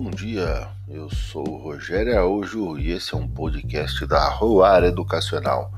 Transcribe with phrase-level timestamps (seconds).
[0.00, 0.68] dia.
[0.88, 5.70] Eu sou o Rogério Araújo e esse é um podcast da Roar Educacional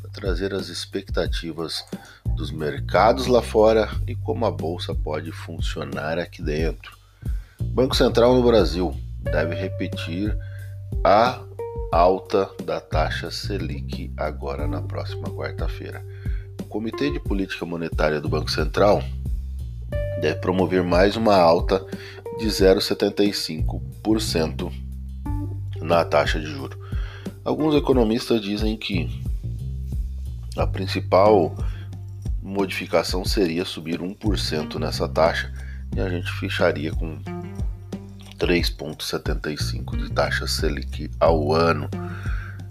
[0.00, 1.82] para trazer as expectativas
[2.36, 6.98] dos mercados lá fora e como a bolsa pode funcionar aqui dentro.
[7.62, 10.36] Banco Central no Brasil deve repetir
[11.02, 11.40] a
[11.90, 16.04] alta da taxa Selic agora na próxima quarta-feira.
[16.60, 19.02] O Comitê de Política Monetária do Banco Central
[20.20, 21.84] deve promover mais uma alta
[22.38, 24.72] de 0,75%
[25.80, 26.78] na taxa de juro.
[27.44, 29.20] Alguns economistas dizem que
[30.56, 31.54] a principal
[32.42, 35.52] modificação seria subir 1% nessa taxa
[35.94, 37.18] e a gente fecharia com
[38.38, 41.88] 3,75% de taxa Selic ao ano.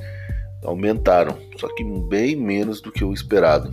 [0.63, 3.71] aumentaram, só que bem menos do que o esperado.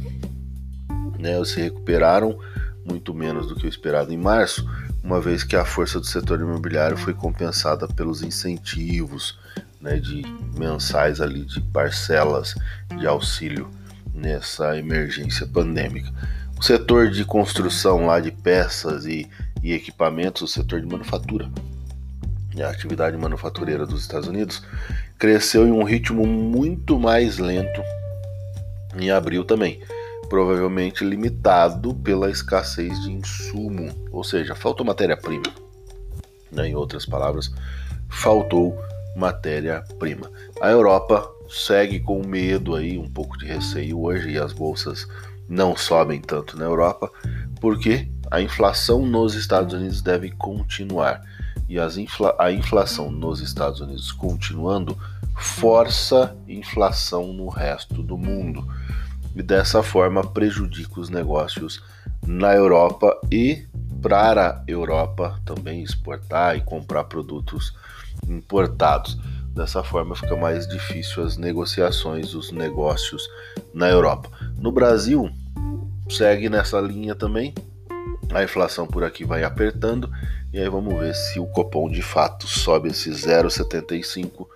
[1.19, 1.43] Né?
[1.47, 2.39] Se recuperaram
[2.85, 4.69] muito menos do que o esperado em março,
[5.03, 9.39] uma vez que a força do setor imobiliário foi compensada pelos incentivos
[9.81, 10.23] né, de
[10.59, 12.55] mensais ali de parcelas
[12.99, 13.67] de auxílio
[14.17, 16.11] nessa emergência pandêmica.
[16.59, 19.29] O setor de construção lá de peças e,
[19.63, 21.51] e equipamentos, o setor de manufatura,
[22.59, 24.63] a atividade manufatureira dos Estados Unidos,
[25.19, 27.83] cresceu em um ritmo muito mais lento
[28.99, 29.81] em abril também,
[30.31, 35.53] provavelmente limitado pela escassez de insumo, ou seja, faltou matéria-prima.
[36.51, 36.69] Né?
[36.69, 37.53] Em outras palavras,
[38.09, 38.79] faltou
[39.15, 40.31] matéria-prima.
[40.61, 45.07] A Europa segue com medo aí, um pouco de receio hoje e as bolsas
[45.49, 47.11] não sobem tanto na Europa,
[47.61, 51.23] porque a inflação nos Estados Unidos deve continuar.
[51.69, 54.97] E infla a inflação nos Estados Unidos continuando
[55.37, 58.67] força inflação no resto do mundo.
[59.35, 61.83] E dessa forma prejudica os negócios
[62.27, 63.67] na Europa e
[64.01, 67.75] para a Europa também exportar e comprar produtos
[68.29, 69.19] importados.
[69.57, 73.27] Dessa forma fica mais difícil as negociações, os negócios
[73.73, 74.29] na Europa.
[74.59, 75.31] No Brasil,
[76.11, 77.55] segue nessa linha também.
[78.35, 80.11] A inflação por aqui vai apertando
[80.53, 84.47] e aí vamos ver se o Copom de fato sobe esse 0,75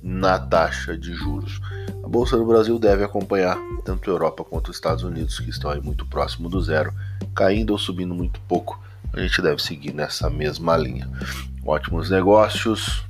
[0.00, 1.60] na taxa de juros.
[2.04, 5.68] A bolsa do Brasil deve acompanhar tanto a Europa quanto os Estados Unidos, que estão
[5.68, 6.94] aí muito próximo do zero,
[7.34, 8.80] caindo ou subindo muito pouco.
[9.12, 11.10] A gente deve seguir nessa mesma linha.
[11.66, 13.04] Ótimos negócios,